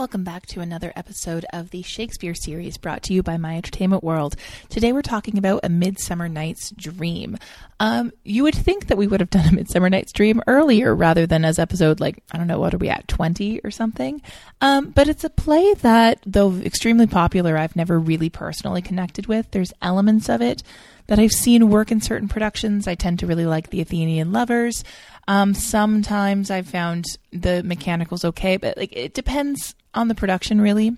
[0.00, 4.02] Welcome back to another episode of the Shakespeare series brought to you by My Entertainment
[4.02, 4.34] World.
[4.70, 7.36] Today we're talking about A Midsummer Night's Dream.
[7.80, 11.26] Um, you would think that we would have done A Midsummer Night's Dream earlier rather
[11.26, 14.22] than as episode, like, I don't know, what are we at, 20 or something?
[14.62, 19.50] Um, but it's a play that, though extremely popular, I've never really personally connected with.
[19.50, 20.62] There's elements of it
[21.08, 22.88] that I've seen work in certain productions.
[22.88, 24.82] I tend to really like the Athenian lovers.
[25.28, 30.96] Um, sometimes I've found the mechanicals okay, but like it depends on the production really.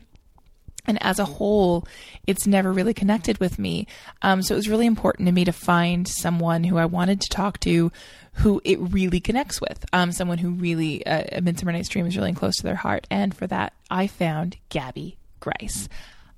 [0.85, 1.87] And as a whole,
[2.27, 3.87] it's never really connected with me.
[4.21, 7.29] Um, so it was really important to me to find someone who I wanted to
[7.29, 7.93] talk to
[8.35, 9.85] who it really connects with.
[9.93, 13.07] Um, someone who really, uh, Midsummer Night's Dream is really close to their heart.
[13.11, 15.89] And for that, I found Gabby Grice.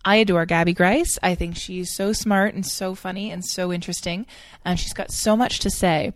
[0.05, 1.19] I adore Gabby Grice.
[1.23, 4.27] I think she's so smart and so funny and so interesting.
[4.65, 6.13] And she's got so much to say.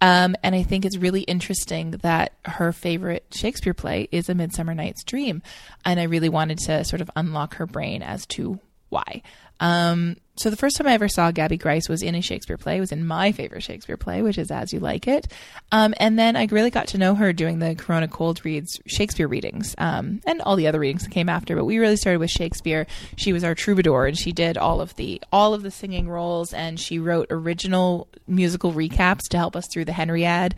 [0.00, 4.74] Um, and I think it's really interesting that her favorite Shakespeare play is A Midsummer
[4.74, 5.42] Night's Dream.
[5.84, 9.22] And I really wanted to sort of unlock her brain as to why.
[9.60, 12.78] Um, so the first time I ever saw Gabby Grice was in a Shakespeare play.
[12.78, 15.28] Was in my favorite Shakespeare play, which is As You Like It.
[15.72, 19.28] Um, and then I really got to know her doing the Corona Cold Reads Shakespeare
[19.28, 21.56] readings um, and all the other readings that came after.
[21.56, 22.86] But we really started with Shakespeare.
[23.16, 26.52] She was our troubadour, and she did all of the all of the singing roles,
[26.52, 30.54] and she wrote original musical recaps to help us through the Henriade.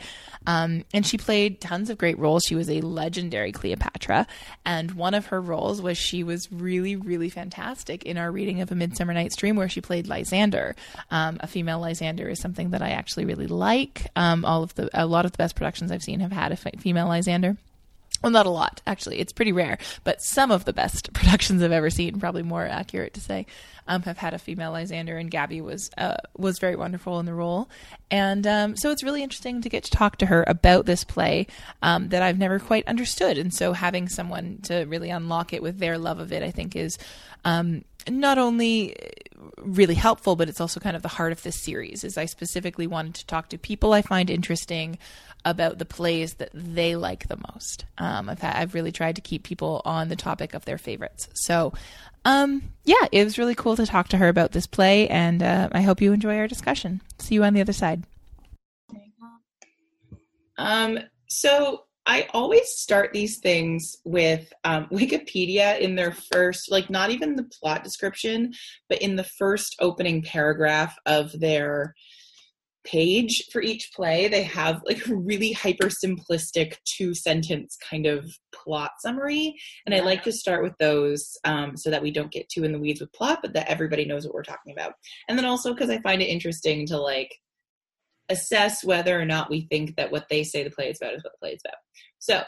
[0.46, 2.44] Um, and she played tons of great roles.
[2.44, 4.26] She was a legendary Cleopatra,
[4.64, 8.70] and one of her roles was she was really, really fantastic in our reading of
[8.72, 10.74] A Midsummer Night's Dream, where she played Lysander.
[11.10, 14.06] Um, a female Lysander is something that I actually really like.
[14.16, 16.56] Um, all of the a lot of the best productions I've seen have had a
[16.56, 17.56] female Lysander.
[18.22, 19.20] Well, not a lot, actually.
[19.20, 23.14] It's pretty rare, but some of the best productions I've ever seen, probably more accurate
[23.14, 23.46] to say,
[23.86, 27.34] um, have had a female Lysander, and Gabby was uh, was very wonderful in the
[27.34, 27.70] role.
[28.10, 31.46] And um, so it's really interesting to get to talk to her about this play
[31.80, 33.38] um, that I've never quite understood.
[33.38, 36.76] And so having someone to really unlock it with their love of it, I think,
[36.76, 36.98] is
[37.44, 38.96] um, not only
[39.58, 42.04] really helpful, but it's also kind of the heart of this series.
[42.04, 44.98] Is I specifically wanted to talk to people I find interesting
[45.44, 47.84] about the plays that they like the most.
[47.96, 51.28] Um, I've, I've really tried to keep people on the topic of their favorites.
[51.34, 51.72] So,
[52.24, 55.68] um, yeah, it was really cool to talk to her about this play, and uh,
[55.72, 57.00] I hope you enjoy our discussion.
[57.18, 58.02] See you on the other side.
[60.58, 67.10] Um, so I always start these things with um, Wikipedia in their first, like not
[67.10, 68.54] even the plot description,
[68.88, 71.94] but in the first opening paragraph of their
[72.90, 78.24] page for each play they have like a really hyper simplistic two sentence kind of
[78.52, 79.54] plot summary.
[79.84, 80.00] And yeah.
[80.00, 82.78] i like to start with those um, so that we don't get too in the
[82.78, 84.94] weeds with plot but that everybody knows what we're talking about.
[85.28, 87.34] And then also because i find it interesting to like
[88.30, 91.24] assess whether or not we think that what they say the play is about is
[91.24, 91.78] what the play is about.
[92.18, 92.42] So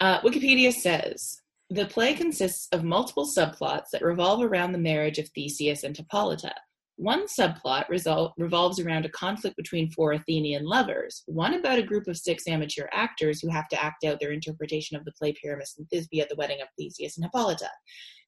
[0.00, 5.28] uh, wikipedia says the play consists of multiple subplots that revolve around the marriage of
[5.28, 6.54] theseus and hippolyta
[7.00, 12.06] one subplot result, revolves around a conflict between four Athenian lovers, one about a group
[12.06, 15.76] of six amateur actors who have to act out their interpretation of the play Pyramus
[15.78, 17.70] and Thisbe at the wedding of Theseus and Hippolyta.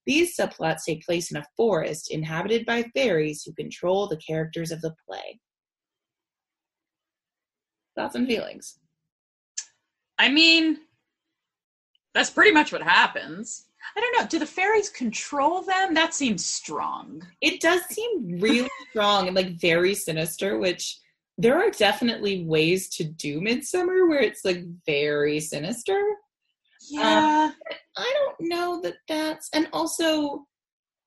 [0.07, 4.81] These subplots take place in a forest inhabited by fairies who control the characters of
[4.81, 5.39] the play.
[7.95, 8.79] Thoughts and feelings?
[10.19, 10.79] I mean,
[12.15, 13.67] that's pretty much what happens.
[13.97, 14.27] I don't know.
[14.27, 15.95] Do the fairies control them?
[15.95, 17.23] That seems strong.
[17.41, 20.99] It does seem really strong and like very sinister, which
[21.39, 26.01] there are definitely ways to do Midsummer where it's like very sinister.
[26.91, 27.51] Yeah.
[27.51, 27.55] Um,
[27.97, 30.47] I don't know that that's, and also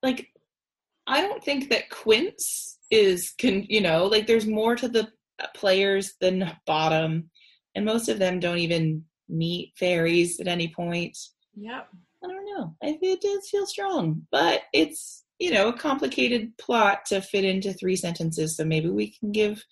[0.04, 0.28] like,
[1.08, 5.10] I don't think that Quince is, can, you know, like there's more to the
[5.54, 7.30] players than Bottom,
[7.76, 11.18] and most of them don't even meet fairies at any point.
[11.56, 11.90] Yep.
[12.26, 12.76] I don't know.
[12.84, 17.74] I, it does feel strong, but it's you know a complicated plot to fit into
[17.74, 18.58] three sentences.
[18.58, 19.64] So maybe we can give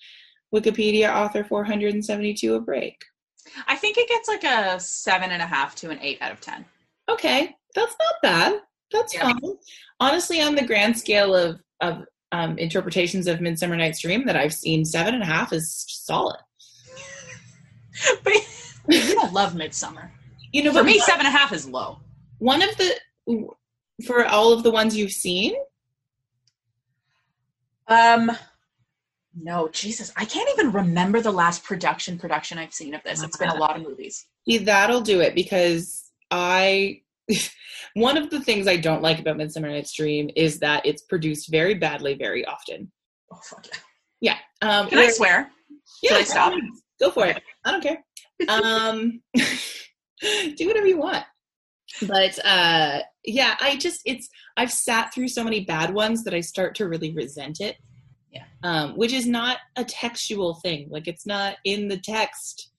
[0.54, 3.04] Wikipedia author 472 a break.
[3.68, 6.42] I think it gets like a seven and a half to an eight out of
[6.42, 6.66] ten.
[7.10, 8.62] Okay, that's not bad.
[8.92, 9.24] That's yeah.
[9.24, 9.58] fine.
[10.00, 14.54] Honestly, on the grand scale of of um, interpretations of Midsummer Night's Dream that I've
[14.54, 16.38] seen, seven and a half is solid.
[18.24, 18.34] but
[18.90, 20.12] you don't love Midsummer.
[20.52, 22.00] You know, for me, seven and a half is low
[22.44, 23.48] one of the
[24.06, 25.56] for all of the ones you've seen?
[27.88, 28.32] Um
[29.36, 33.24] no jesus i can't even remember the last production production i've seen of this.
[33.24, 34.28] It's been a lot of movies.
[34.46, 37.02] Yeah, that'll do it because i
[37.94, 41.50] one of the things i don't like about midsummer night's dream is that it's produced
[41.50, 42.92] very badly very often.
[43.32, 43.66] Oh fuck
[44.22, 44.38] yeah.
[44.62, 45.50] Yeah um can i swear?
[46.04, 46.54] Yeah I stop?
[47.00, 47.42] go for it.
[47.64, 48.04] I don't care.
[48.50, 49.22] Um
[50.22, 51.24] do whatever you want
[52.08, 56.42] but uh yeah i just it's i've sat through so many bad ones that i
[56.42, 57.78] start to really resent it
[58.32, 58.44] Yeah.
[58.64, 62.70] um which is not a textual thing like it's not in the text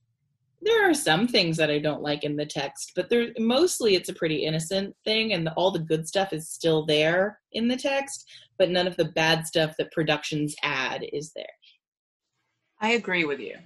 [0.62, 4.08] there are some things that i don't like in the text but there mostly it's
[4.08, 8.28] a pretty innocent thing and all the good stuff is still there in the text
[8.58, 11.46] but none of the bad stuff that productions add is there
[12.80, 13.56] I agree with you.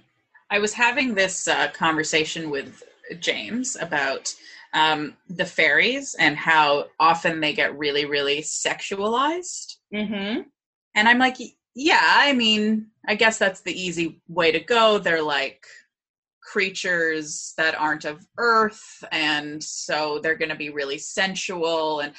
[0.49, 2.83] I was having this uh, conversation with
[3.19, 4.33] James about
[4.73, 9.75] um, the fairies and how often they get really, really sexualized.
[9.93, 10.41] mm-hmm
[10.95, 11.37] And I'm like,
[11.75, 14.97] yeah, I mean, I guess that's the easy way to go.
[14.97, 15.65] They're like
[16.41, 21.99] creatures that aren't of earth, and so they're going to be really sensual.
[21.99, 22.13] And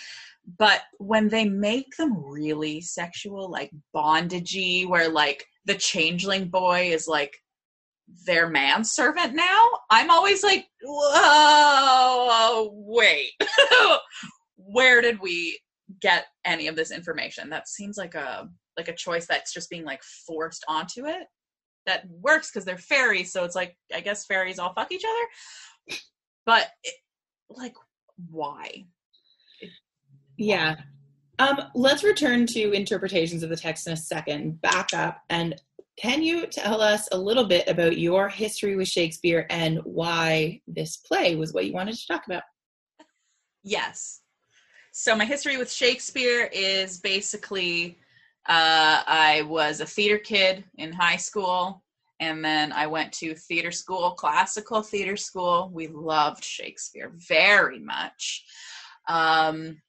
[0.59, 7.07] but when they make them really sexual, like bondagey, where like the changeling boy is
[7.07, 7.37] like
[8.27, 13.33] their manservant now, I'm always like, whoa, wait,
[14.57, 15.59] where did we
[16.01, 17.51] get any of this information?
[17.51, 21.27] That seems like a like a choice that's just being like forced onto it.
[21.87, 25.99] That works because they're fairies, so it's like I guess fairies all fuck each other.
[26.47, 26.69] But
[27.49, 27.75] like,
[28.31, 28.87] why?
[30.37, 30.77] Yeah.
[31.39, 34.61] Um, let's return to interpretations of the text in a second.
[34.61, 35.55] Back up and
[36.01, 40.97] can you tell us a little bit about your history with Shakespeare and why this
[40.97, 42.43] play was what you wanted to talk about?
[43.63, 44.21] Yes.
[44.93, 47.99] So my history with Shakespeare is basically
[48.49, 51.85] uh, I was a theater kid in high school,
[52.19, 55.71] and then I went to theater school, classical theater school.
[55.73, 58.45] We loved Shakespeare very much.
[59.07, 59.83] Um,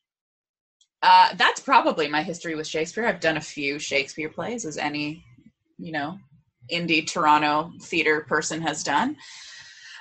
[1.02, 3.08] uh, that's probably my history with Shakespeare.
[3.08, 5.26] I've done a few Shakespeare plays, as any,
[5.82, 6.18] you know,
[6.72, 9.18] indie Toronto theater person has done.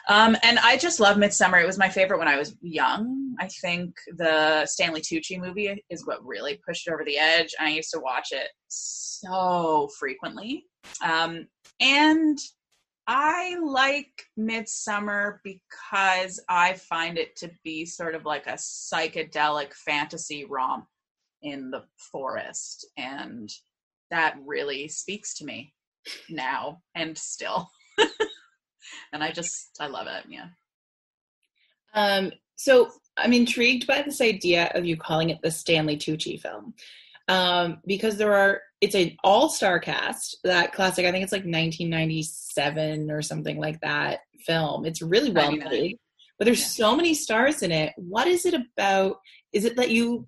[0.09, 1.59] Um, and I just love Midsummer.
[1.59, 3.35] It was my favorite when I was young.
[3.39, 7.55] I think the Stanley Tucci movie is what really pushed it over the edge.
[7.61, 10.65] I used to watch it so frequently.
[11.05, 11.47] Um,
[11.81, 12.39] and
[13.07, 20.45] I like Midsummer because I find it to be sort of like a psychedelic fantasy
[20.45, 20.87] romp
[21.43, 22.87] in the forest.
[22.97, 23.51] And
[24.11, 25.73] that really speaks to me
[26.29, 27.69] now and still.
[29.13, 30.25] and I just, I love it.
[30.29, 30.47] Yeah.
[31.95, 36.75] Um, so I'm intrigued by this idea of you calling it the Stanley Tucci film.
[37.29, 43.11] Um, because there are it's an all-star cast that classic i think it's like 1997
[43.11, 45.71] or something like that film it's really well 99.
[45.71, 45.97] made
[46.39, 46.87] but there's Yeah.
[46.87, 49.19] so many stars in it what is it about
[49.53, 50.27] is it that you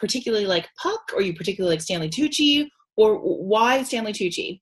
[0.00, 4.60] particularly like puck or you particularly like stanley tucci or why stanley tucci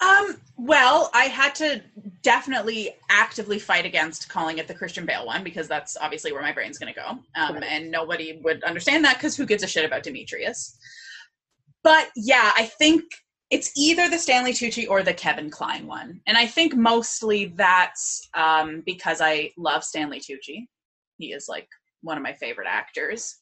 [0.00, 1.82] Um, well, I had to
[2.22, 6.52] definitely actively fight against calling it the Christian Bale one because that's obviously where my
[6.52, 7.08] brain's going to go.
[7.40, 7.64] Um, Right.
[7.64, 10.78] and nobody would understand that because who gives a shit about Demetrius?
[11.82, 13.02] But yeah, I think
[13.50, 16.20] it's either the Stanley Tucci or the Kevin Kline one.
[16.28, 20.66] And I think mostly that's um, because I love Stanley Tucci.
[21.18, 21.68] He is like
[22.02, 23.38] one of my favorite actors.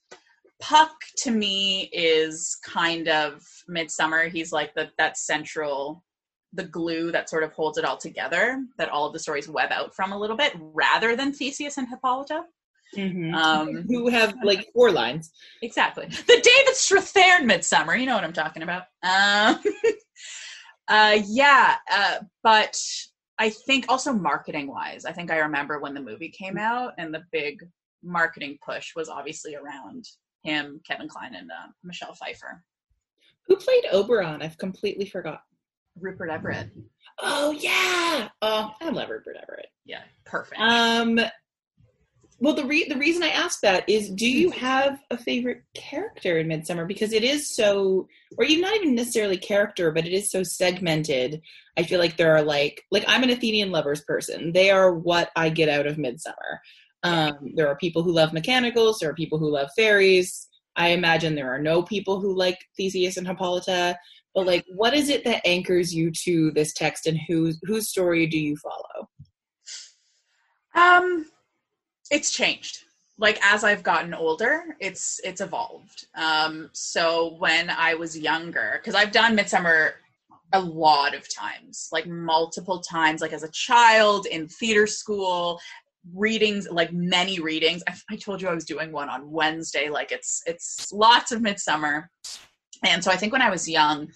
[0.60, 4.28] Puck to me is kind of midsummer.
[4.28, 6.02] He's like the that central
[6.52, 9.70] the glue that sort of holds it all together that all of the stories web
[9.70, 12.44] out from a little bit rather than Theseus and Hippolyta.
[12.96, 15.30] Um, who have like four lines
[15.60, 16.06] exactly.
[16.06, 18.84] The David Strathairn Midsummer, you know what I'm talking about.
[19.02, 19.60] Um,
[20.88, 22.80] uh, yeah, uh, but
[23.38, 27.12] I think also marketing wise, I think I remember when the movie came out and
[27.12, 27.58] the big
[28.02, 30.06] marketing push was obviously around
[30.46, 32.62] him, Kevin Kline, and uh, Michelle Pfeiffer.
[33.46, 35.42] who played oberon i've completely forgot
[36.00, 36.68] Rupert Everett.
[37.20, 40.60] oh yeah oh i love rupert everett Yeah, perfect.
[40.60, 41.18] Um,
[42.38, 46.36] well, the re- the reason I ask that is, do you have a favorite character
[46.38, 46.84] in Midsummer?
[46.84, 51.40] Because it is so, or even not even necessarily character, but it is so segmented.
[51.78, 54.52] I feel like there are like, like I'm an Athenian lovers person.
[54.52, 56.60] They are what I get out of Midsummer.
[57.06, 58.98] Um, there are people who love mechanicals.
[58.98, 60.48] There are people who love fairies.
[60.74, 63.96] I imagine there are no people who like Theseus and Hippolyta.
[64.34, 68.26] But like, what is it that anchors you to this text, and whose whose story
[68.26, 69.08] do you follow?
[70.74, 71.26] Um,
[72.10, 72.80] it's changed.
[73.18, 76.06] Like as I've gotten older, it's it's evolved.
[76.16, 79.94] Um, so when I was younger, because I've done Midsummer
[80.52, 85.60] a lot of times, like multiple times, like as a child in theater school,
[86.14, 87.82] readings, like many readings.
[87.88, 89.88] I, I told you I was doing one on Wednesday.
[89.88, 92.10] Like it's it's lots of Midsummer,
[92.84, 94.08] and so I think when I was young,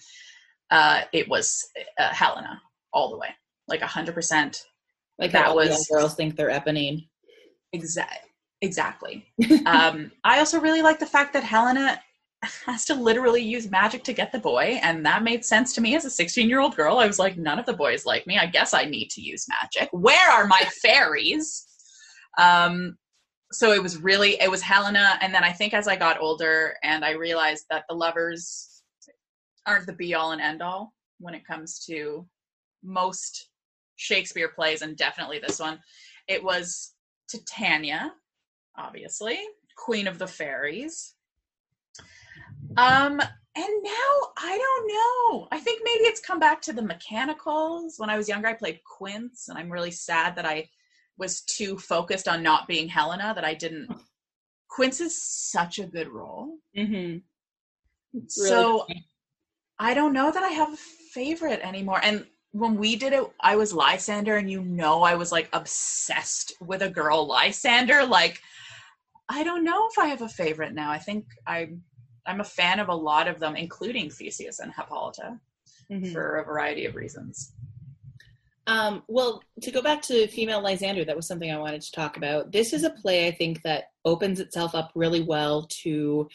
[0.69, 1.67] uh, it was
[1.99, 2.61] uh, Helena
[2.93, 3.29] all the way,
[3.67, 4.63] like a hundred percent
[5.19, 7.07] Like That how all the was- girls think they're Eponine.
[7.73, 8.27] exactly
[8.63, 9.25] Exactly.
[9.65, 11.99] um, I also really like the fact that Helena
[12.67, 15.95] has to literally use magic to get the boy, and that made sense to me
[15.95, 16.99] as a 16 year old girl.
[16.99, 18.37] I was like, none of the boys like me.
[18.37, 19.89] I guess I need to use magic.
[19.91, 21.65] Where are my fairies?
[22.37, 22.97] Um,
[23.51, 26.75] so it was really it was Helena, and then I think as I got older
[26.83, 28.83] and I realized that the lovers
[29.65, 32.25] aren't the be all and end all when it comes to
[32.83, 33.49] most
[33.97, 35.79] Shakespeare plays, and definitely this one.
[36.27, 36.93] It was
[37.29, 38.13] Titania,
[38.77, 39.39] obviously,
[39.77, 41.13] Queen of the Fairies.
[42.77, 43.19] Um,
[43.55, 45.47] and now I don't know.
[45.51, 47.95] I think maybe it's come back to the mechanicals.
[47.97, 50.69] When I was younger, I played Quince, and I'm really sad that I
[51.21, 53.87] was too focused on not being Helena that I didn't.
[54.69, 56.57] Quince is such a good role.
[56.75, 57.19] Mm-hmm.
[58.13, 59.05] Really so funny.
[59.79, 60.77] I don't know that I have a
[61.13, 61.99] favorite anymore.
[62.03, 66.53] And when we did it, I was Lysander, and you know, I was like obsessed
[66.59, 68.05] with a girl Lysander.
[68.05, 68.41] Like,
[69.29, 70.91] I don't know if I have a favorite now.
[70.91, 71.83] I think I'm
[72.25, 75.39] I'm a fan of a lot of them, including Theseus and Hippolyta,
[75.91, 76.11] Mhm.
[76.13, 77.53] for a variety of reasons.
[78.67, 82.17] Um, well, to go back to female Lysander, that was something I wanted to talk
[82.17, 82.51] about.
[82.51, 86.27] This is a play I think that opens itself up really well to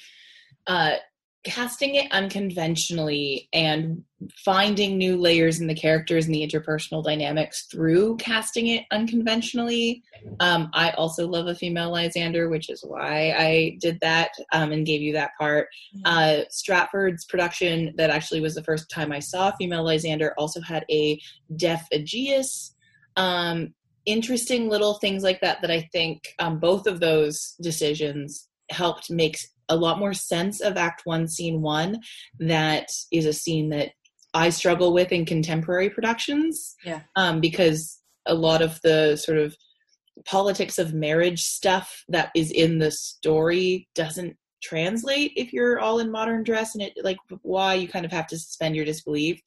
[0.67, 0.97] uh,
[1.47, 4.03] casting it unconventionally and
[4.45, 10.03] finding new layers in the characters and the interpersonal dynamics through casting it unconventionally.
[10.41, 14.85] Um, I also love a female Lysander, which is why I did that um, and
[14.85, 15.69] gave you that part.
[16.05, 20.85] Uh, Stratford's production, that actually was the first time I saw female Lysander, also had
[20.91, 21.21] a
[21.55, 22.75] deaf Aegeus.
[23.17, 23.73] Um,
[24.05, 29.39] interesting little things like that that I think um, both of those decisions helped make
[29.69, 32.01] a lot more sense of Act One, Scene One.
[32.39, 33.91] That is a scene that
[34.35, 36.75] I struggle with in contemporary productions.
[36.85, 37.01] Yeah.
[37.17, 39.57] Um, because a lot of the sort of
[40.25, 46.11] politics of marriage stuff that is in the story doesn't translate if you're all in
[46.11, 49.41] modern dress and it like why you kind of have to suspend your disbelief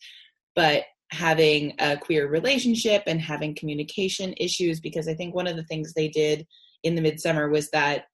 [0.56, 5.64] but having a queer relationship and having communication issues because i think one of the
[5.64, 6.46] things they did
[6.84, 8.06] in the midsummer was that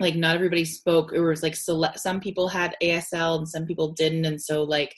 [0.00, 1.12] like not everybody spoke.
[1.12, 4.94] It was like select some people had asl and some people didn't and so like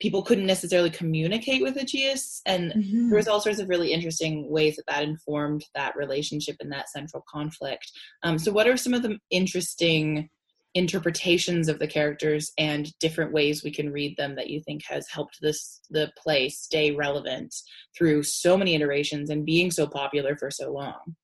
[0.00, 3.08] people couldn't necessarily communicate with aegeus and Mm-hmm.
[3.08, 6.90] there was all sorts of really interesting ways that that informed that relationship and that
[6.90, 7.90] central conflict.
[8.22, 10.28] Um, so what are some of the interesting
[10.74, 15.08] interpretations of the characters and different ways we can read them that you think has
[15.08, 17.54] helped this the play stay relevant
[17.96, 21.16] through so many iterations and being so popular for so long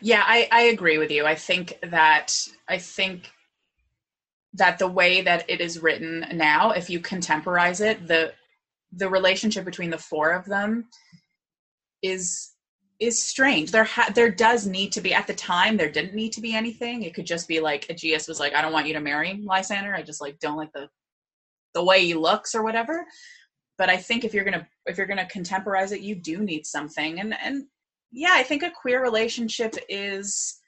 [0.00, 1.26] Yeah, I, I agree with you.
[1.26, 2.34] I think that
[2.68, 3.30] I think
[4.54, 8.32] that the way that it is written now, if you contemporize it, the
[8.92, 10.86] the relationship between the four of them
[12.02, 12.52] is
[13.00, 13.70] is strange.
[13.70, 16.54] There ha- there does need to be at the time there didn't need to be
[16.54, 17.02] anything.
[17.02, 19.94] It could just be like Aegeus was like, I don't want you to marry Lysander.
[19.94, 20.88] I just like don't like the
[21.74, 23.06] the way he looks or whatever.
[23.76, 27.20] But I think if you're gonna if you're gonna contemporize it, you do need something.
[27.20, 27.66] And and
[28.10, 30.60] yeah, I think a queer relationship is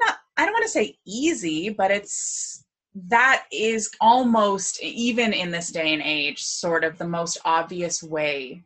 [0.00, 2.64] not I don't want to say easy, but it's
[3.08, 8.62] that is almost even in this day and age sort of the most obvious way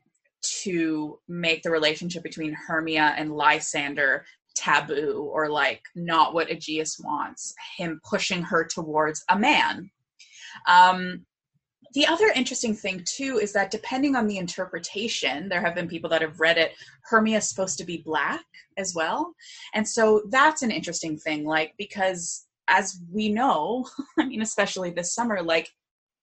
[0.62, 4.24] to make the relationship between Hermia and Lysander
[4.54, 9.90] taboo or like not what Aegeus wants, him pushing her towards a man.
[10.66, 11.24] Um,
[11.92, 16.10] the other interesting thing too is that depending on the interpretation, there have been people
[16.10, 16.72] that have read it,
[17.04, 18.44] Hermia is supposed to be black
[18.76, 19.34] as well.
[19.74, 25.14] And so that's an interesting thing, like, because as we know, I mean, especially this
[25.14, 25.68] summer, like,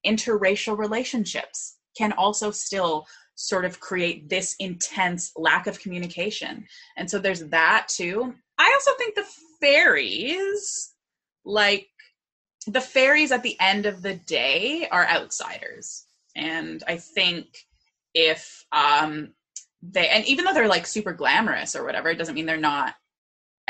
[0.05, 3.05] interracial relationships can also still
[3.35, 6.65] sort of create this intense lack of communication.
[6.95, 8.33] And so there's that too.
[8.57, 9.25] I also think the
[9.59, 10.93] fairies,
[11.45, 11.87] like,
[12.67, 16.05] the fairies at the end of the day are outsiders.
[16.35, 17.65] And I think
[18.13, 19.33] if um
[19.81, 22.95] they and even though they're like super glamorous or whatever, it doesn't mean they're not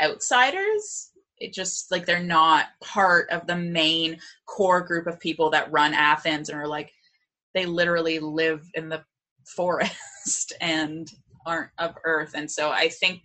[0.00, 1.10] outsiders.
[1.38, 5.94] It just like they're not part of the main core group of people that run
[5.94, 6.92] Athens and are like
[7.54, 9.04] they literally live in the
[9.56, 11.10] forest and
[11.46, 12.32] aren't of earth.
[12.34, 13.22] And so I think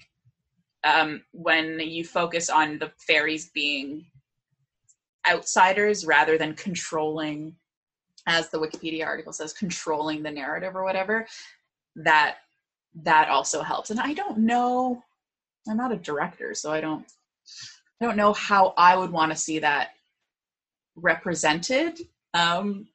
[0.83, 4.05] um when you focus on the fairies being
[5.27, 7.55] outsiders rather than controlling
[8.27, 11.25] as the wikipedia article says controlling the narrative or whatever
[11.95, 12.37] that
[12.95, 13.89] that also helps.
[13.89, 15.03] And i don't know
[15.67, 17.05] i'm not a director so i don't
[18.01, 19.91] i don't know how i would want to see that
[20.95, 21.99] represented
[22.33, 22.87] um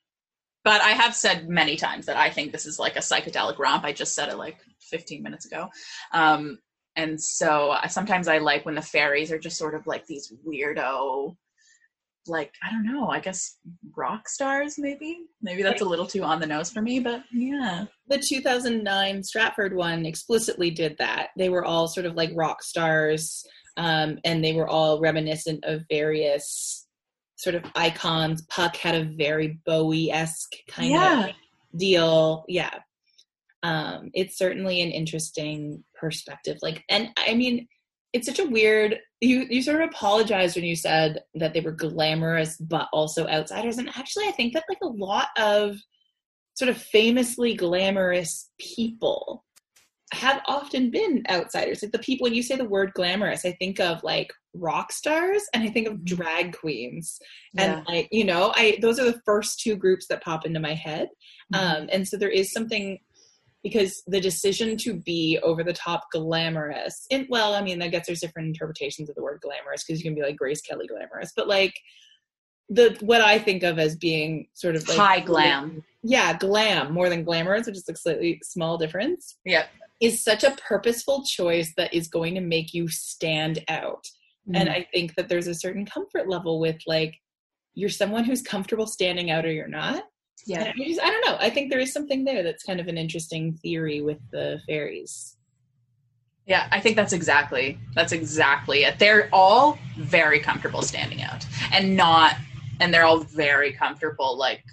[0.65, 3.85] but i have said many times that i think this is like a psychedelic romp.
[3.85, 5.69] I just said it like 15 minutes ago.
[6.13, 6.59] Um
[6.99, 10.33] and so I, sometimes I like when the fairies are just sort of like these
[10.45, 11.37] weirdo,
[12.29, 13.57] like I don't know, I guess
[13.97, 15.19] rock stars maybe.
[15.43, 17.85] Maybe that's a little too on the nose for me, but yeah.
[18.09, 21.29] The 2009 Stratford one explicitly did that.
[21.37, 23.45] They were all sort of like rock stars,
[23.77, 26.87] um, and they were all reminiscent of various
[27.37, 28.43] sort of icons.
[28.51, 31.27] Puck had a very Bowie esque kind Yeah.
[31.29, 31.35] of
[31.79, 32.45] deal.
[32.49, 32.75] Yeah.
[33.63, 36.59] Um, it's certainly an interesting perspective.
[36.63, 37.69] Like, and I mean,
[38.13, 38.99] it's such a weird.
[39.21, 43.79] You you sort of apologized when you said that they were glamorous but also outsiders,
[43.79, 45.77] and actually, I think that like a lot of
[46.55, 49.45] sort of famously glamorous people
[50.13, 51.83] have often been outsiders.
[51.83, 55.43] Like the people when you say the word glamorous, I think of like rock stars
[55.53, 57.19] and I think of drag queens.
[57.57, 60.75] And like, you know, I those are the first two groups that pop into my
[60.75, 61.09] head.
[61.53, 62.99] Um and so there is something
[63.63, 68.07] because the decision to be over the top glamorous and well, I mean, I guess
[68.07, 71.33] there's different interpretations of the word glamorous because you can be like Grace Kelly glamorous,
[71.37, 71.75] but like
[72.69, 75.83] the what I think of as being sort of like High glam.
[76.03, 79.65] yeah, glam more than glamorous, which is a slightly small difference yeah
[80.01, 84.05] is such a purposeful choice that is going to make you stand out.
[84.55, 84.79] And mm-hmm.
[84.81, 87.15] I think that there's a certain comfort level with like
[87.75, 90.05] you're someone who's comfortable standing out or you're not.
[90.47, 90.65] Yeah.
[90.65, 91.37] And I, just, I don't know.
[91.41, 95.37] I think there is something there that's kind of an interesting theory with the fairies.
[96.47, 98.99] Yeah, I think that's exactly that's exactly it.
[98.99, 102.37] They're all very comfortable standing out and not
[102.81, 104.65] and they're all very comfortable like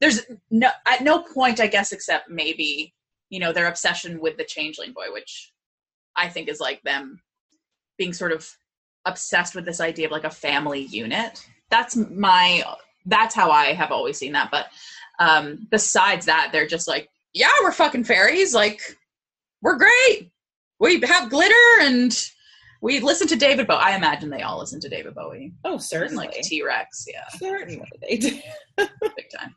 [0.00, 2.94] there's no at no point I guess except maybe,
[3.30, 5.52] you know, their obsession with the changeling boy, which
[6.16, 7.20] I think is like them
[7.96, 8.50] being sort of
[9.04, 11.46] obsessed with this idea of like a family unit.
[11.70, 12.64] That's my
[13.06, 14.66] that's how I have always seen that, but
[15.20, 18.80] um besides that they're just like, yeah, we're fucking fairies, like
[19.62, 20.30] we're great
[20.80, 22.16] we have glitter and
[22.82, 23.78] we listen to David Bowie.
[23.80, 25.54] I imagine they all listen to David Bowie.
[25.64, 28.38] Oh, And like T Rex, yeah, certainly they do.
[28.76, 29.54] big time.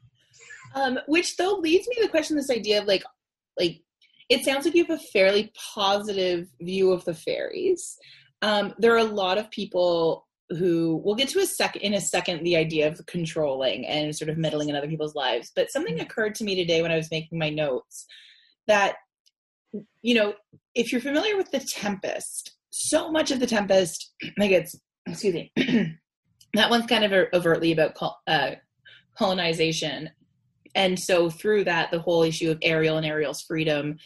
[0.75, 3.03] Um, which though leads me to the question this idea of like
[3.59, 3.81] like
[4.29, 7.97] it sounds like you have a fairly positive view of the fairies.
[8.41, 12.01] Um, there are a lot of people who we'll get to a second in a
[12.01, 15.51] second the idea of controlling and sort of meddling in other people's lives.
[15.55, 18.05] But something occurred to me today when I was making my notes
[18.67, 18.95] that
[20.01, 20.33] you know,
[20.75, 24.75] if you're familiar with the Tempest, so much of the Tempest, like it's
[25.07, 25.51] excuse me,
[26.53, 28.51] that one's kind of overtly about col- uh,
[29.17, 30.09] colonization
[30.75, 33.97] and so through that the whole issue of ariel and ariel's freedom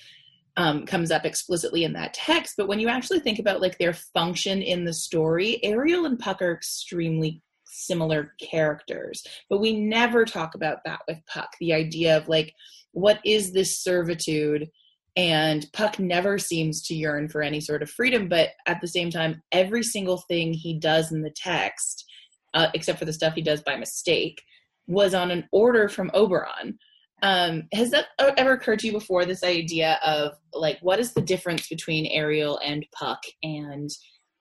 [0.57, 3.93] um, comes up explicitly in that text but when you actually think about like their
[3.93, 10.55] function in the story ariel and puck are extremely similar characters but we never talk
[10.55, 12.53] about that with puck the idea of like
[12.91, 14.69] what is this servitude
[15.15, 19.09] and puck never seems to yearn for any sort of freedom but at the same
[19.09, 22.05] time every single thing he does in the text
[22.53, 24.41] uh, except for the stuff he does by mistake
[24.87, 26.77] was on an order from Oberon.
[27.21, 29.25] Um, has that ever occurred to you before?
[29.25, 33.89] This idea of like, what is the difference between Ariel and Puck, and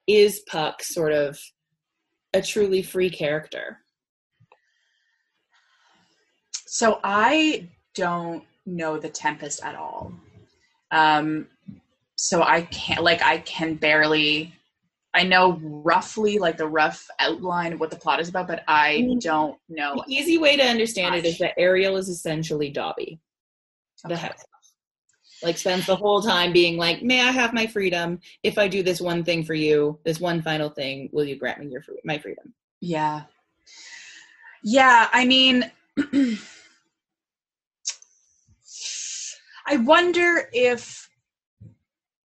[0.06, 1.38] is Puck sort of
[2.32, 3.78] a truly free character?
[6.66, 10.12] So I don't know the Tempest at all.
[10.90, 11.48] Um,
[12.16, 14.54] so I can't like I can barely.
[15.12, 18.98] I know roughly like the rough outline of what the plot is about, but I
[19.02, 19.20] Mm.
[19.20, 20.04] don't know.
[20.06, 23.18] The easy way to understand it is that Ariel is essentially Dobby,
[24.04, 24.30] the Okay.
[25.42, 28.20] Like spends the whole time being like, "May I have my freedom?
[28.42, 31.60] If I do this one thing for you, this one final thing, will you grant
[31.60, 33.24] me your free- my freedom?" Yeah.
[34.62, 35.70] Yeah, I mean
[39.66, 41.08] I wonder if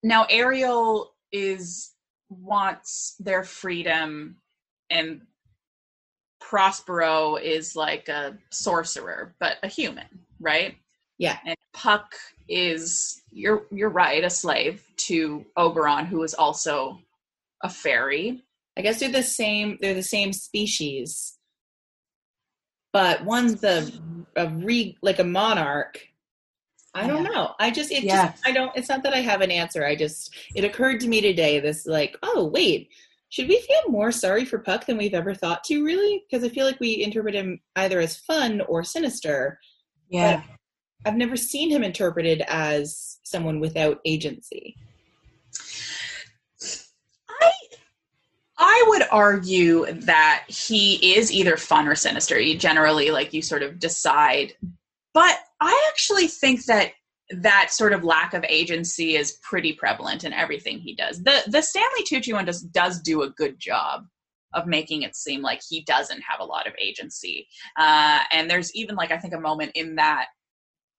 [0.03, 1.94] now Ariel is
[2.41, 4.37] wants their freedom
[4.89, 5.21] and
[6.39, 10.05] Prospero is like a sorcerer, but a human,
[10.39, 10.75] right?
[11.17, 11.37] Yeah.
[11.45, 12.13] And Puck
[12.47, 16.99] is you're you're right, a slave to Oberon, who is also
[17.63, 18.43] a fairy.
[18.77, 19.77] I guess they're the same.
[19.81, 21.37] They're the same species,
[22.93, 23.91] but one's the
[24.35, 26.07] a re like a monarch.
[26.95, 27.29] I don't Yeah.
[27.29, 27.55] know.
[27.59, 28.71] I just it just I don't.
[28.75, 29.85] It's not that I have an answer.
[29.85, 31.59] I just it occurred to me today.
[31.59, 32.89] This like oh wait,
[33.29, 35.83] should we feel more sorry for Puck than we've ever thought to?
[35.83, 36.23] Really?
[36.29, 39.59] Because I feel like we interpret him either as fun or sinister.
[40.09, 40.41] Yeah.
[41.05, 44.75] I've never seen him interpreted as someone without agency.
[47.29, 47.51] I
[48.57, 52.39] I would argue that he is either fun or sinister.
[52.39, 54.53] You generally like you sort of decide.
[55.13, 56.91] But I actually think that
[57.31, 61.23] that sort of lack of agency is pretty prevalent in everything he does.
[61.23, 64.05] The the Stanley Tucci one does does do a good job
[64.53, 67.47] of making it seem like he doesn't have a lot of agency.
[67.77, 70.27] Uh, and there's even like I think a moment in that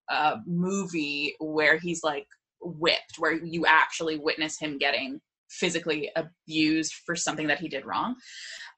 [0.09, 2.27] uh, movie where he's like
[2.61, 8.15] whipped, where you actually witness him getting physically abused for something that he did wrong.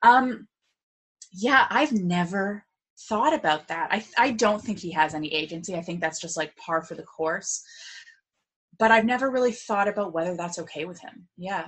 [0.03, 0.47] Um,
[1.33, 2.65] yeah, I've never
[3.07, 3.89] thought about that.
[3.91, 5.75] I I don't think he has any agency.
[5.75, 7.63] I think that's just like par for the course.
[8.77, 11.27] But I've never really thought about whether that's okay with him.
[11.37, 11.67] Yeah.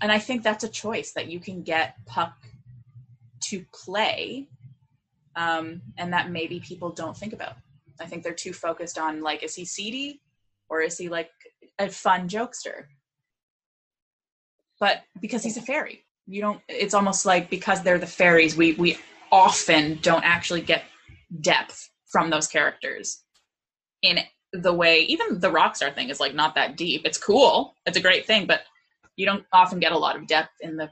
[0.00, 2.34] And I think that's a choice that you can get Puck
[3.48, 4.48] to play
[5.36, 7.56] um, and that maybe people don't think about.
[8.00, 10.20] I think they're too focused on like, is he seedy
[10.68, 11.30] or is he like
[11.78, 12.86] a fun jokester?
[14.80, 16.60] But because he's a fairy, you don't.
[16.68, 18.98] It's almost like because they're the fairies, we we
[19.34, 20.84] often don't actually get
[21.40, 23.24] depth from those characters
[24.02, 24.20] in
[24.52, 27.02] the way even the rockstar thing is like not that deep.
[27.04, 27.74] It's cool.
[27.84, 28.60] It's a great thing but
[29.16, 30.88] you don't often get a lot of depth in the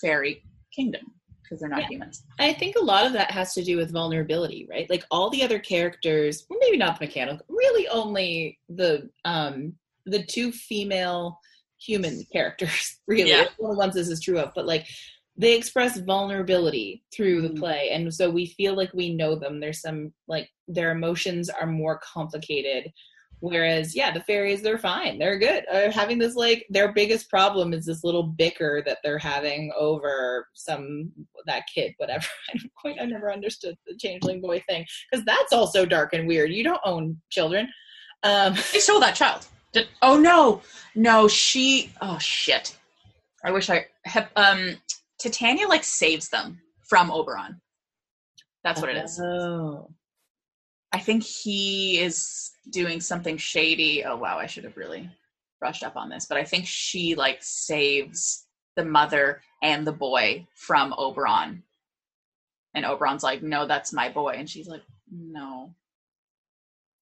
[0.00, 1.02] fairy kingdom
[1.42, 1.88] because they're not yeah.
[1.88, 2.22] humans.
[2.38, 4.88] I think a lot of that has to do with vulnerability right?
[4.88, 9.74] Like all the other characters well, maybe not the mechanical really only the um
[10.06, 11.40] the two female
[11.80, 13.30] human characters really.
[13.30, 13.46] Yeah.
[13.58, 14.86] one of the ones this is true of but like
[15.40, 17.58] they express vulnerability through the mm-hmm.
[17.58, 19.58] play and so we feel like we know them.
[19.58, 22.92] There's some like their emotions are more complicated
[23.42, 25.18] whereas yeah the fairies they're fine.
[25.18, 25.64] They're good.
[25.72, 30.46] Uh, having this like their biggest problem is this little bicker that they're having over
[30.52, 31.10] some
[31.46, 32.26] that kid whatever.
[32.50, 36.28] I don't quite i never understood the changeling boy thing because that's also dark and
[36.28, 36.52] weird.
[36.52, 37.66] You don't own children.
[38.24, 39.46] Um they stole that child.
[39.72, 40.60] Did, oh no.
[40.94, 42.76] No she oh shit.
[43.42, 43.86] I wish i
[44.36, 44.76] um
[45.20, 47.60] Titania like saves them from Oberon.
[48.64, 49.20] That's what it is.
[49.22, 49.90] Oh.
[50.92, 54.04] I think he is doing something shady.
[54.04, 55.08] Oh wow, I should have really
[55.60, 60.46] brushed up on this, but I think she like saves the mother and the boy
[60.54, 61.62] from Oberon.
[62.74, 65.74] And Oberon's like, "No, that's my boy." And she's like, "No."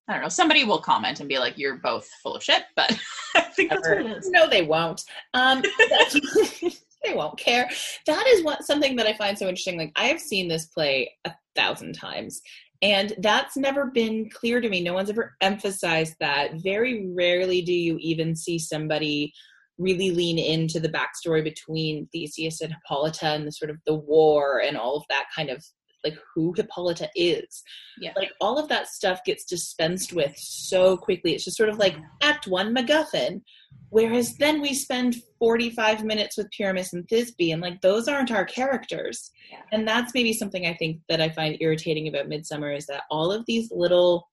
[0.07, 0.29] I don't know.
[0.29, 2.91] Somebody will comment and be like, "You're both full of shit," but
[3.35, 4.29] I think that's what it is.
[4.29, 5.03] No, they won't.
[5.33, 5.63] Um,
[7.03, 7.69] they won't care.
[8.05, 9.77] That is what something that I find so interesting.
[9.77, 12.41] Like I have seen this play a thousand times,
[12.81, 14.81] and that's never been clear to me.
[14.81, 16.61] No one's ever emphasized that.
[16.63, 19.33] Very rarely do you even see somebody
[19.77, 24.61] really lean into the backstory between Theseus and Hippolyta and the sort of the war
[24.61, 25.63] and all of that kind of
[26.03, 27.63] like who Hippolyta is.
[27.99, 28.11] Yeah.
[28.15, 31.33] Like all of that stuff gets dispensed with so quickly.
[31.33, 33.41] It's just sort of like act one MacGuffin.
[33.89, 38.45] Whereas then we spend 45 minutes with Pyramus and Thisbe, and like those aren't our
[38.45, 39.31] characters.
[39.51, 39.59] Yeah.
[39.71, 43.31] And that's maybe something I think that I find irritating about Midsummer is that all
[43.31, 44.27] of these little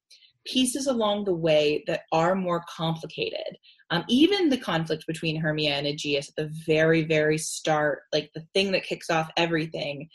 [0.47, 3.59] pieces along the way that are more complicated.
[3.91, 8.45] Um, even the conflict between Hermia and Aegeus at the very, very start, like the
[8.53, 10.09] thing that kicks off everything,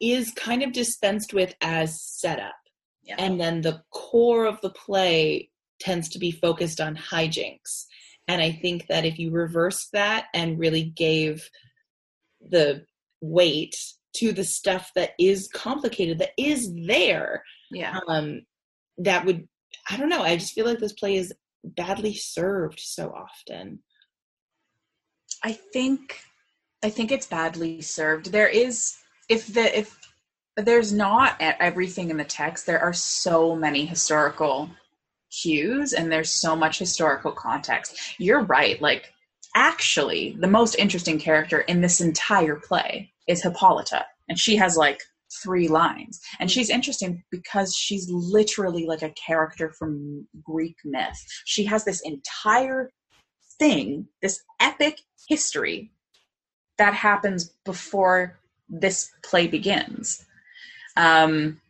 [0.00, 2.54] is kind of dispensed with as setup.
[3.02, 3.16] Yeah.
[3.18, 7.84] And then the core of the play tends to be focused on hijinks.
[8.28, 11.48] And I think that if you reversed that and really gave
[12.40, 12.84] the
[13.20, 13.74] weight
[14.16, 18.42] to the stuff that is complicated, that is there, yeah, um,
[18.98, 19.46] that would
[19.88, 20.22] I don't know.
[20.22, 21.32] I just feel like this play is
[21.64, 23.80] badly served so often.
[25.44, 26.20] I think
[26.82, 28.32] I think it's badly served.
[28.32, 28.94] There is
[29.28, 29.96] if the if
[30.56, 34.70] there's not everything in the text, there are so many historical
[35.42, 37.98] cues and there's so much historical context.
[38.18, 38.80] You're right.
[38.80, 39.12] Like,
[39.54, 45.00] actually, the most interesting character in this entire play is Hippolyta, and she has like
[45.42, 46.20] three lines.
[46.38, 51.22] And she's interesting because she's literally like a character from Greek myth.
[51.44, 52.90] She has this entire
[53.58, 55.90] thing, this epic history
[56.78, 60.24] that happens before this play begins.
[60.96, 61.60] Um,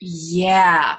[0.00, 0.96] yeah.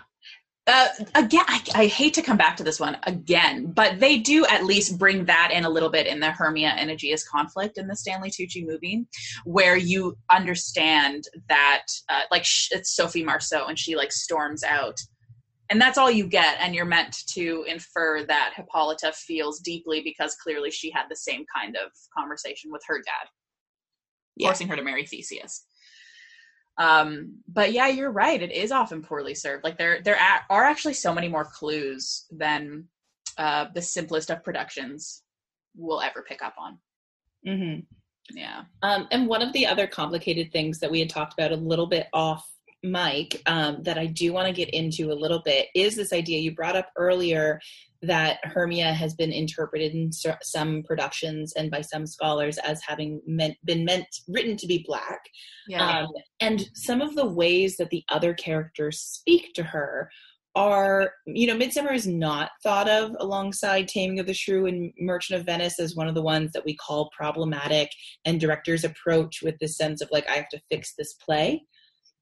[0.67, 4.45] Uh, again, I, I, hate to come back to this one again, but they do
[4.45, 7.87] at least bring that in a little bit in the Hermia and Aegeus conflict in
[7.87, 9.07] the Stanley Tucci movie,
[9.45, 14.99] where you understand that, uh, like, it's Sophie Marceau and she like storms out,
[15.71, 20.35] and that's all you get, and you're meant to infer that Hippolyta feels deeply because
[20.35, 23.27] clearly she had the same kind of conversation with her dad
[24.39, 24.47] yeah.
[24.47, 25.65] forcing her to marry Theseus.
[26.79, 28.41] Um, but yeah, you're right.
[28.41, 29.63] It is often poorly served.
[29.63, 30.17] Like there, there
[30.49, 32.85] are actually so many more clues than
[33.37, 35.23] uh, the simplest of productions
[35.75, 36.77] will ever pick up on.
[37.45, 38.37] Mm-hmm.
[38.37, 38.63] Yeah.
[38.81, 41.87] Um, and one of the other complicated things that we had talked about a little
[41.87, 42.47] bit off
[42.83, 46.39] Mike um, that I do want to get into a little bit is this idea
[46.39, 47.59] you brought up earlier
[48.01, 50.11] that Hermia has been interpreted in
[50.41, 55.19] some productions and by some scholars as having meant, been meant written to be black.
[55.67, 56.03] Yeah.
[56.03, 56.07] Um,
[56.39, 60.09] and some of the ways that the other characters speak to her
[60.55, 65.39] are, you know, Midsummer is not thought of alongside Taming of the Shrew and Merchant
[65.39, 67.89] of Venice as one of the ones that we call problematic
[68.25, 71.63] and directors approach with this sense of like, I have to fix this play.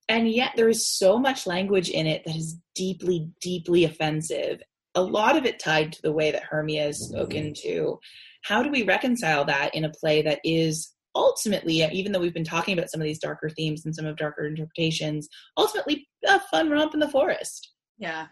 [0.10, 4.62] And yet there is so much language in it that is deeply, deeply offensive
[4.98, 8.00] a lot of it tied to the way that Hermia is spoken to.
[8.42, 12.44] How do we reconcile that in a play that is ultimately, even though we've been
[12.44, 16.72] talking about some of these darker themes and some of darker interpretations, ultimately a fun
[16.72, 17.74] romp in the forest?
[18.00, 18.26] Yeah.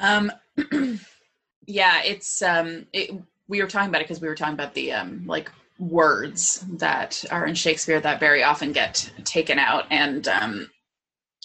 [0.00, 0.30] Um,
[1.66, 3.10] yeah, it's um, it,
[3.48, 5.50] we were talking about it because we were talking about the um, like
[5.80, 10.70] words that are in Shakespeare that very often get taken out, and um,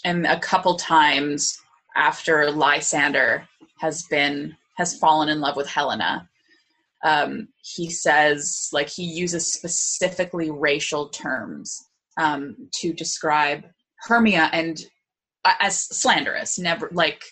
[0.03, 1.57] and a couple times
[1.95, 3.47] after Lysander
[3.79, 6.29] has been has fallen in love with Helena.
[7.03, 13.63] Um, he says like he uses specifically racial terms um, to describe
[14.01, 14.79] Hermia and
[15.45, 16.59] uh, as slanderous.
[16.59, 17.23] Never like.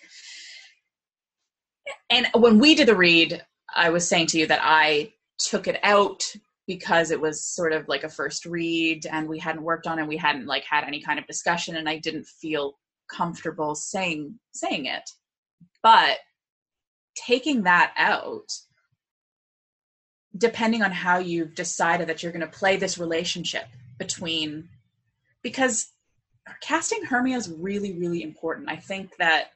[2.09, 3.43] And when we did the read,
[3.75, 6.23] I was saying to you that I took it out
[6.67, 10.07] because it was sort of like a first read and we hadn't worked on it
[10.07, 12.75] we hadn't like had any kind of discussion and i didn't feel
[13.13, 15.09] comfortable saying saying it.
[15.81, 16.17] But
[17.15, 18.51] taking that out
[20.35, 23.65] depending on how you've decided that you're going to play this relationship
[23.99, 24.67] between
[25.43, 25.91] because
[26.61, 28.69] casting hermia is really really important.
[28.69, 29.51] I think that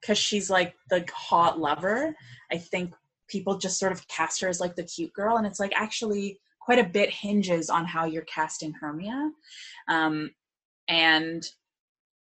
[0.00, 2.14] because she's like the hot lover
[2.50, 2.92] i think
[3.32, 6.38] people just sort of cast her as like the cute girl and it's like actually
[6.60, 9.30] quite a bit hinges on how you're casting hermia
[9.88, 10.30] um,
[10.88, 11.48] and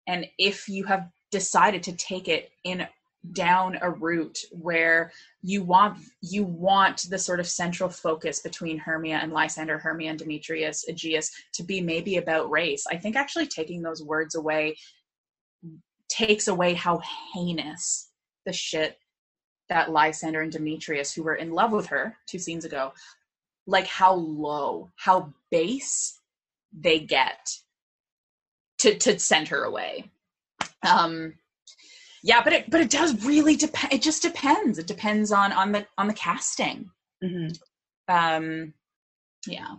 [0.09, 2.87] and if you have decided to take it in
[3.33, 9.17] down a route where you want you want the sort of central focus between Hermia
[9.17, 12.85] and Lysander, Hermia and Demetrius, Aegeus to be maybe about race.
[12.91, 14.77] I think actually taking those words away
[16.09, 17.01] takes away how
[17.35, 18.11] heinous
[18.45, 18.99] the shit
[19.69, 22.93] that Lysander and Demetrius, who were in love with her two scenes ago,
[23.67, 26.21] like how low, how base
[26.73, 27.51] they get
[28.79, 30.11] to to send her away.
[30.87, 31.35] Um
[32.27, 35.73] yeah but it but it does really depend it just depends it depends on on
[35.73, 36.91] the on the casting
[37.23, 37.53] mm-hmm.
[38.15, 38.75] um
[39.47, 39.77] yeah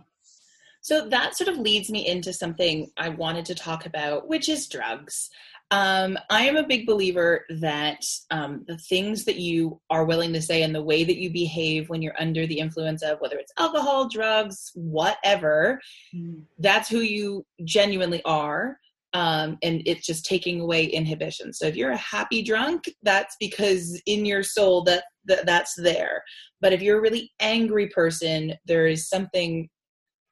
[0.80, 4.66] so that sort of leads me into something i wanted to talk about which is
[4.66, 5.28] drugs
[5.70, 10.42] um, I am a big believer that um, the things that you are willing to
[10.42, 13.52] say and the way that you behave when you're under the influence of whether it's
[13.58, 15.78] alcohol, drugs, whatever,
[16.14, 16.42] mm.
[16.58, 18.78] that's who you genuinely are
[19.14, 21.52] um, and it's just taking away inhibition.
[21.52, 26.22] So if you're a happy drunk, that's because in your soul that, that that's there.
[26.60, 29.68] But if you're a really angry person, there is something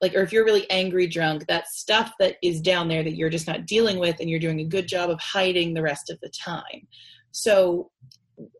[0.01, 3.29] like, or if you're really angry drunk, that stuff that is down there that you're
[3.29, 6.19] just not dealing with, and you're doing a good job of hiding the rest of
[6.21, 6.87] the time.
[7.31, 7.91] So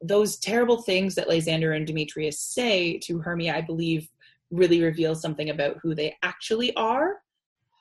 [0.02, 4.10] those terrible things that Lysander and Demetrius say to Hermia, I believe,
[4.50, 7.21] really reveal something about who they actually are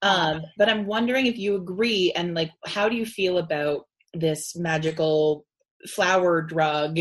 [0.02, 4.56] um, but I'm wondering if you agree and like, how do you feel about this
[4.56, 5.46] magical
[5.88, 6.98] flower drug?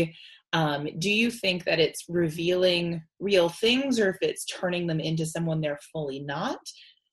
[0.56, 5.26] Um, do you think that it's revealing real things or if it's turning them into
[5.26, 6.60] someone they're fully not?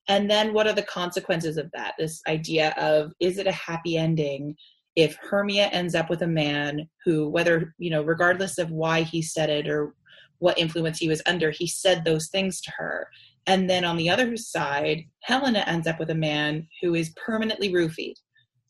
[0.07, 1.95] And then what are the consequences of that?
[1.99, 4.55] This idea of is it a happy ending
[4.95, 9.21] if Hermia ends up with a man who, whether, you know, regardless of why he
[9.21, 9.93] said it or
[10.39, 13.09] what influence he was under, he said those things to her.
[13.45, 17.73] And then on the other side, Helena ends up with a man who is permanently
[17.73, 18.15] roofied.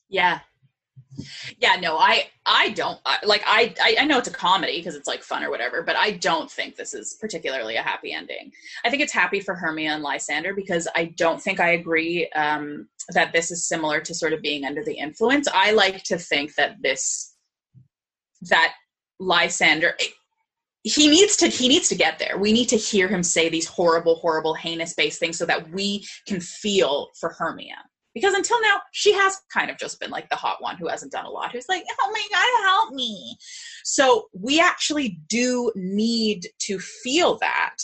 [0.10, 0.40] Yeah.
[1.60, 5.22] Yeah, no, I I don't like I I know it's a comedy because it's like
[5.22, 8.52] fun or whatever, but I don't think this is particularly a happy ending.
[8.84, 12.88] I think it's happy for Hermia and Lysander because I don't think I agree um,
[13.10, 15.48] that this is similar to sort of being under the influence.
[15.54, 17.36] I like to think that this
[18.50, 18.74] that
[19.20, 19.96] Lysander
[20.84, 23.68] he needs to he needs to get there we need to hear him say these
[23.68, 27.78] horrible horrible heinous base things so that we can feel for hermia
[28.14, 31.12] because until now she has kind of just been like the hot one who hasn't
[31.12, 33.38] done a lot who's like oh my god help me
[33.84, 37.76] so we actually do need to feel that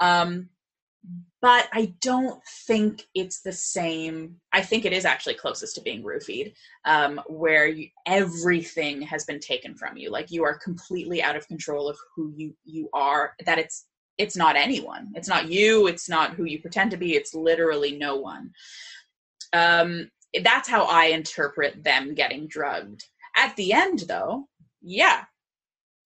[0.00, 0.48] um
[1.42, 4.36] but I don't think it's the same.
[4.52, 9.38] I think it is actually closest to being roofied, um, where you, everything has been
[9.38, 10.10] taken from you.
[10.10, 13.34] Like you are completely out of control of who you you are.
[13.44, 13.86] That it's
[14.18, 15.12] it's not anyone.
[15.14, 15.86] It's not you.
[15.86, 17.14] It's not who you pretend to be.
[17.14, 18.50] It's literally no one.
[19.52, 20.10] Um,
[20.42, 23.04] that's how I interpret them getting drugged.
[23.36, 24.48] At the end, though,
[24.82, 25.24] yeah,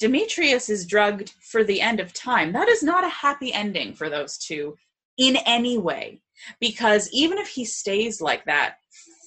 [0.01, 2.53] Demetrius is drugged for the end of time.
[2.53, 4.77] That is not a happy ending for those two
[5.19, 6.23] in any way.
[6.59, 8.77] Because even if he stays like that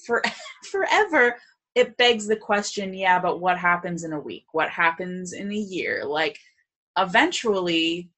[0.06, 0.22] for
[0.70, 1.36] forever,
[1.74, 4.46] it begs the question yeah, but what happens in a week?
[4.52, 6.04] What happens in a year?
[6.04, 6.38] Like,
[6.98, 8.10] eventually,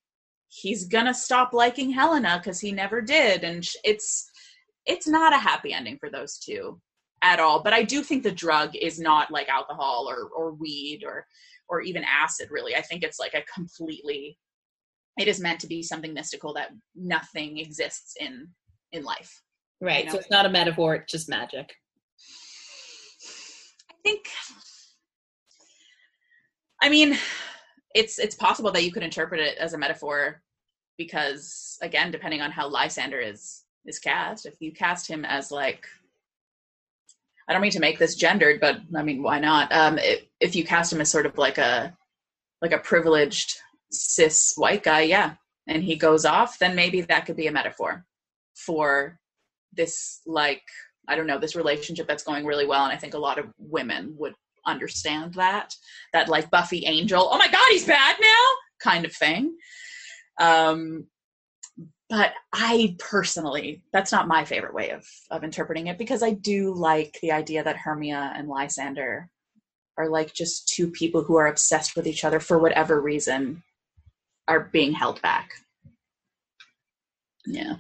[0.49, 3.45] he's gonna stop liking Helena because he never did.
[3.45, 4.31] And it's
[4.87, 6.81] it's not a happy ending for those two
[7.23, 7.63] at all.
[7.63, 11.27] But I do think the drug is not like alcohol or or weed or
[11.69, 12.49] or even acid.
[12.51, 14.39] Really, I think it's like a completely.
[15.19, 18.49] It is meant to be something mystical that nothing exists in
[18.93, 19.43] in life.
[19.81, 20.01] Right.
[20.01, 20.13] You know?
[20.13, 21.75] So it's not a metaphor; it's just magic.
[23.91, 24.29] I think.
[26.83, 27.19] I mean,
[27.95, 30.43] it's it's possible that you could interpret it as a metaphor
[30.99, 34.47] because again, depending on how Lysander is is cast.
[34.47, 35.87] If you cast him as like,
[37.49, 39.73] I don't mean to make this gendered, but I mean, why not?
[39.73, 41.97] Um, if, if you cast him as sort of like a
[42.61, 43.57] like a privileged
[43.91, 45.35] cis white guy, yeah,
[45.67, 48.05] and he goes off, then maybe that could be a metaphor
[48.55, 49.19] for
[49.73, 50.63] this like
[51.09, 53.47] I don't know this relationship that's going really well, and I think a lot of
[53.59, 54.35] women would
[54.67, 55.75] understand that
[56.13, 58.45] that like Buffy Angel, oh my god, he's bad now
[58.81, 59.57] kind of thing.
[60.41, 61.07] Um,
[62.09, 66.73] but I personally, that's not my favorite way of of interpreting it because I do
[66.73, 69.29] like the idea that Hermia and Lysander
[69.99, 73.63] are like just two people who are obsessed with each other for whatever reason
[74.47, 75.51] are being held back.
[77.47, 77.77] Yeah.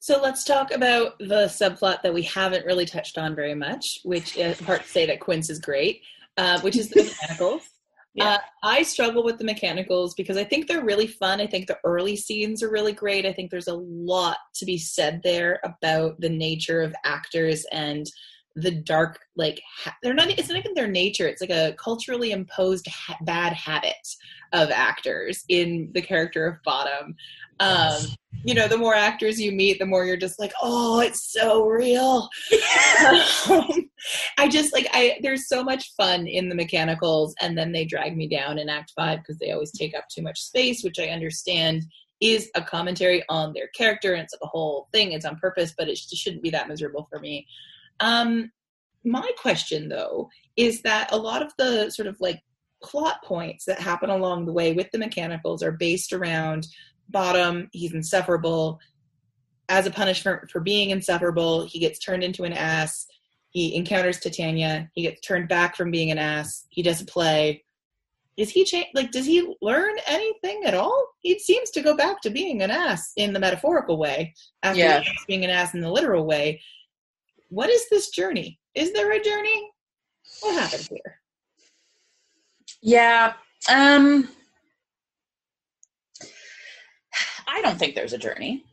[0.00, 4.36] So let's talk about the subplot that we haven't really touched on very much, which
[4.36, 6.02] is hard to say that Quince is great,
[6.36, 7.62] uh, which is the mechanicals.
[8.14, 8.34] Yeah.
[8.34, 11.40] Uh, I struggle with the mechanicals because I think they're really fun.
[11.40, 13.26] I think the early scenes are really great.
[13.26, 18.06] I think there's a lot to be said there about the nature of actors and
[18.56, 20.30] the dark, like ha- they're not.
[20.30, 21.26] It's not even their nature.
[21.26, 23.96] It's like a culturally imposed ha- bad habit
[24.52, 27.16] of actors in the character of Bottom.
[27.60, 28.00] Um,
[28.44, 31.66] you know, the more actors you meet, the more you're just like, oh, it's so
[31.66, 32.28] real.
[33.50, 33.90] um,
[34.44, 38.14] I just like I there's so much fun in the mechanicals, and then they drag
[38.14, 41.06] me down in Act Five because they always take up too much space, which I
[41.06, 41.84] understand
[42.20, 45.12] is a commentary on their character, and it's like a whole thing.
[45.12, 47.46] It's on purpose, but it shouldn't be that miserable for me.
[48.00, 48.50] Um,
[49.02, 52.42] my question though is that a lot of the sort of like
[52.82, 56.66] plot points that happen along the way with the mechanicals are based around
[57.08, 58.80] bottom he's insufferable
[59.68, 63.06] as a punishment for being insufferable he gets turned into an ass
[63.54, 64.90] he encounters titania.
[64.94, 66.66] He gets turned back from being an ass.
[66.70, 67.64] He does a play.
[68.36, 71.08] Is he change like does he learn anything at all?
[71.20, 75.02] He seems to go back to being an ass in the metaphorical way after yeah.
[75.28, 76.60] being an ass in the literal way.
[77.48, 78.58] What is this journey?
[78.74, 79.70] Is there a journey?
[80.40, 81.20] What happened here?
[82.82, 83.34] Yeah
[83.70, 84.28] um
[87.46, 88.64] I don't think there's a journey.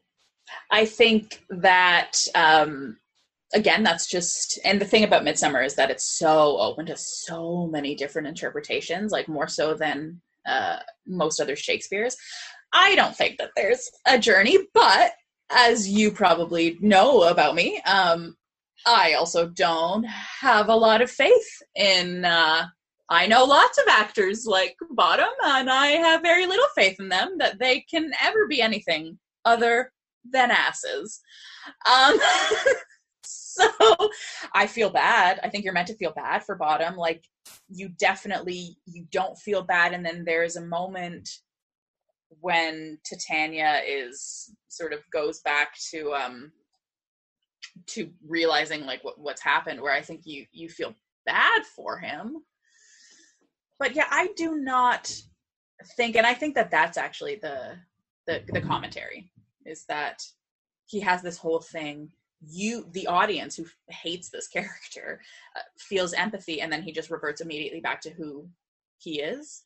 [0.72, 2.98] I think that um,
[3.54, 7.68] again, that's just and the thing about Midsummer is that it's so open to so
[7.68, 12.16] many different interpretations, like more so than uh, most other Shakespeare's.
[12.74, 15.12] I don't think that there's a journey, but
[15.50, 18.36] as you probably know about me, um,
[18.86, 22.66] I also don't have a lot of faith in uh,
[23.10, 27.38] I know lots of actors like Bottom, and I have very little faith in them
[27.40, 29.92] that they can ever be anything other
[30.30, 31.20] than asses.
[31.86, 32.18] Um,
[33.26, 33.70] so
[34.54, 35.40] I feel bad.
[35.44, 36.96] I think you're meant to feel bad for Bottom.
[36.96, 37.24] Like
[37.70, 41.30] you definitely you don't feel bad, and then there's a moment
[42.40, 46.52] when Titania is sort of goes back to um
[47.88, 50.94] to realizing like what, what's happened where I think you you feel
[51.26, 52.38] bad for him
[53.82, 55.12] but yeah, I do not
[55.98, 57.80] think, and I think that that's actually the
[58.28, 59.32] the, the commentary
[59.66, 60.22] is that
[60.86, 62.12] he has this whole thing
[62.48, 65.22] you the audience who hates this character
[65.56, 68.48] uh, feels empathy and then he just reverts immediately back to who
[68.98, 69.64] he is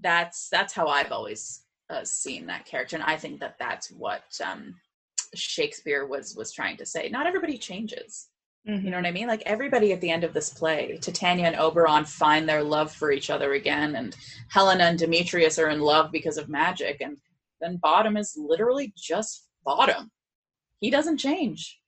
[0.00, 4.24] that's that's how i've always uh, seen that character and i think that that's what
[4.44, 4.74] um,
[5.34, 8.28] shakespeare was was trying to say not everybody changes
[8.68, 8.84] Mm-hmm.
[8.84, 9.26] You know what I mean?
[9.26, 13.10] Like everybody at the end of this play, Titania and Oberon find their love for
[13.10, 14.14] each other again, and
[14.48, 17.16] Helena and Demetrius are in love because of magic, and
[17.60, 20.10] then Bottom is literally just Bottom.
[20.80, 21.78] He doesn't change.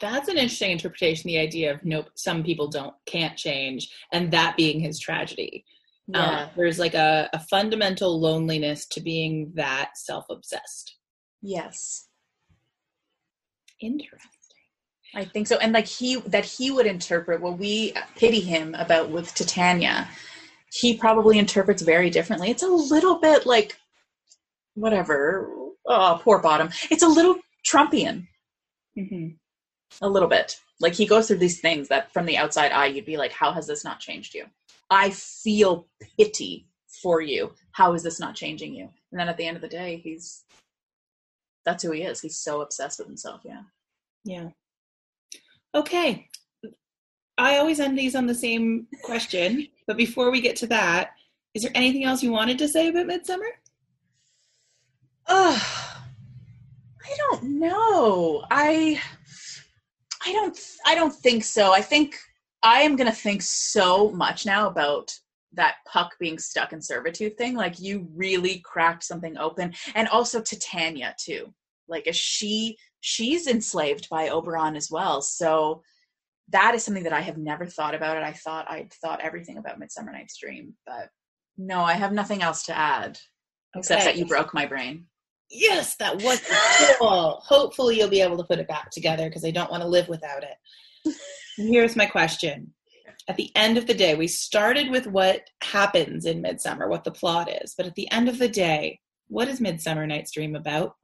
[0.00, 1.28] That's an interesting interpretation.
[1.28, 5.64] The idea of nope, some people don't can't change, and that being his tragedy.
[6.06, 6.42] Yeah.
[6.42, 10.96] Um, there's like a, a fundamental loneliness to being that self obsessed.
[11.42, 12.08] Yes.
[13.80, 14.30] Interesting.
[15.14, 15.56] I think so.
[15.58, 20.08] And like he that he would interpret what we pity him about with Titania,
[20.72, 22.50] he probably interprets very differently.
[22.50, 23.76] It's a little bit like
[24.74, 25.50] whatever.
[25.86, 26.68] Oh, poor bottom.
[26.90, 27.36] It's a little
[27.66, 28.26] Trumpian.
[28.96, 29.28] Mm-hmm.
[30.02, 30.58] A little bit.
[30.80, 33.52] Like he goes through these things that from the outside eye you'd be like, How
[33.52, 34.46] has this not changed you?
[34.90, 35.86] I feel
[36.18, 36.66] pity
[37.02, 37.52] for you.
[37.72, 38.88] How is this not changing you?
[39.10, 40.44] And then at the end of the day, he's
[41.64, 42.20] that's who he is.
[42.20, 43.42] He's so obsessed with himself.
[43.44, 43.62] Yeah.
[44.24, 44.48] Yeah.
[45.74, 46.28] Okay.
[47.36, 51.10] I always end these on the same question, but before we get to that,
[51.54, 53.46] is there anything else you wanted to say about Midsummer?
[55.28, 55.87] Oh,
[57.08, 58.44] I don't know.
[58.50, 59.00] I
[60.24, 61.72] I don't I don't think so.
[61.72, 62.16] I think
[62.62, 65.12] I am going to think so much now about
[65.52, 67.54] that puck being stuck in servitude thing.
[67.54, 69.74] Like you really cracked something open.
[69.94, 71.54] And also titania too.
[71.88, 75.22] Like is she she's enslaved by oberon as well.
[75.22, 75.82] So
[76.50, 78.16] that is something that i have never thought about.
[78.16, 80.74] It i thought i'd thought everything about midsummer night's dream.
[80.86, 81.08] But
[81.56, 83.18] no i have nothing else to add.
[83.74, 85.06] Except that you broke my brain
[85.50, 86.40] Yes, that was
[86.98, 87.42] cool.
[87.44, 90.08] Hopefully, you'll be able to put it back together because I don't want to live
[90.08, 91.14] without it.
[91.56, 92.72] Here's my question.
[93.28, 97.10] At the end of the day, we started with what happens in Midsummer, what the
[97.10, 100.94] plot is, but at the end of the day, what is Midsummer Night's Dream about?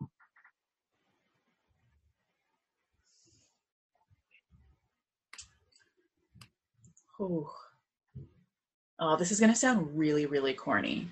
[7.20, 7.48] oh
[8.98, 11.08] oh this is going to sound really really corny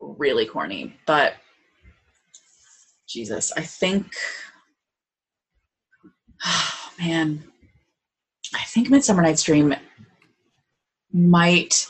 [0.00, 1.34] really corny but
[3.08, 4.12] jesus i think
[6.44, 7.42] oh, man
[8.54, 9.74] i think midsummer night's dream
[11.12, 11.86] might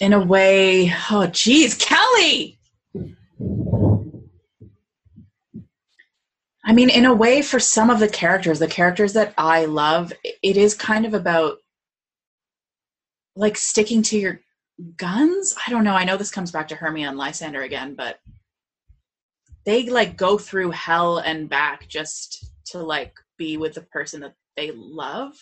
[0.00, 2.58] in a way oh geez kelly
[6.68, 10.12] I mean, in a way, for some of the characters, the characters that I love,
[10.22, 11.56] it is kind of about
[13.34, 14.40] like sticking to your
[14.98, 15.56] guns.
[15.66, 15.94] I don't know.
[15.94, 18.20] I know this comes back to Hermia and Lysander again, but
[19.68, 24.34] they like go through hell and back just to like be with the person that
[24.56, 25.34] they love.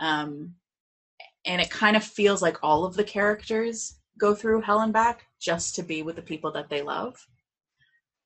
[0.00, 0.54] Um,
[1.46, 5.26] and it kind of feels like all of the characters go through hell and back
[5.40, 7.16] just to be with the people that they love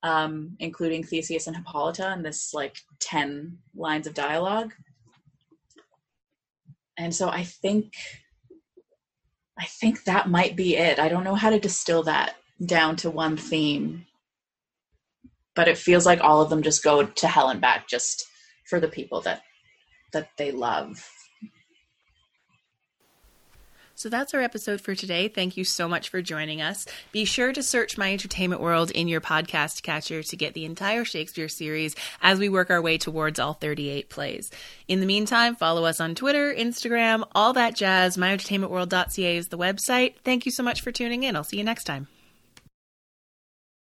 [0.03, 4.73] um, including Theseus and Hippolyta in this like 10 lines of dialogue.
[6.97, 7.93] And so I think
[9.57, 10.99] I think that might be it.
[10.99, 14.05] I don't know how to distill that down to one theme.
[15.59, 18.25] But it feels like all of them just go to hell and back just
[18.69, 19.41] for the people that
[20.13, 21.05] that they love.
[23.93, 25.27] So that's our episode for today.
[25.27, 26.85] Thank you so much for joining us.
[27.11, 31.03] Be sure to search My Entertainment World in your podcast catcher to get the entire
[31.03, 34.51] Shakespeare series as we work our way towards all 38 plays.
[34.87, 38.15] In the meantime, follow us on Twitter, Instagram, all that jazz.
[38.15, 40.13] MyEntertainmentWorld.ca is the website.
[40.23, 41.35] Thank you so much for tuning in.
[41.35, 42.07] I'll see you next time.